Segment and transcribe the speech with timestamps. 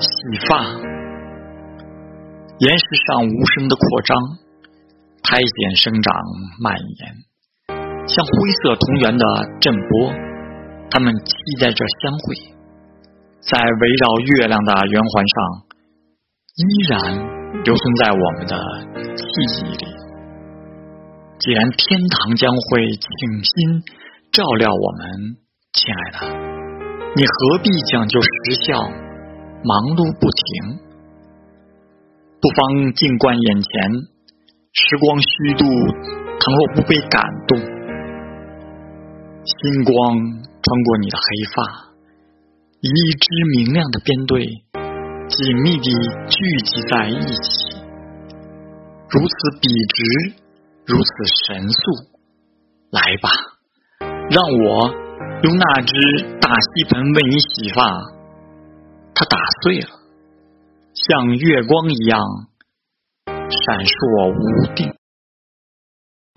[0.00, 0.06] 洗
[0.48, 0.62] 发，
[2.58, 4.16] 岩石上无声的扩张，
[5.24, 6.14] 苔藓生长
[6.60, 9.24] 蔓延，像灰色同源的
[9.60, 10.12] 震波，
[10.88, 12.36] 它们期待着相会，
[13.40, 15.66] 在围绕月亮的圆环上，
[16.54, 18.56] 依然留存在我们的
[19.16, 19.24] 记
[19.58, 19.84] 忆里。
[21.40, 23.82] 既然天堂将会倾心
[24.30, 25.36] 照料我们，
[25.72, 26.18] 亲爱的，
[27.16, 28.28] 你何必讲究时
[28.64, 29.07] 效？
[29.64, 30.78] 忙碌不停，
[32.40, 33.68] 不妨静观眼前。
[34.70, 35.28] 时光虚
[35.58, 35.64] 度，
[36.38, 37.58] 倘若不被感动，
[39.42, 41.90] 星光穿过你的黑发，
[42.80, 42.88] 一
[43.18, 44.46] 支明亮的编队
[45.26, 45.90] 紧密地
[46.30, 47.82] 聚集在一起，
[49.10, 50.38] 如此笔直，
[50.86, 51.10] 如此
[51.46, 51.80] 神速。
[52.90, 53.28] 来吧，
[54.30, 54.88] 让我
[55.42, 55.92] 用那只
[56.40, 58.17] 大锡盆为你洗发。
[59.18, 59.88] 它打碎了，
[60.94, 62.20] 像月光一样
[63.26, 64.94] 闪烁无定。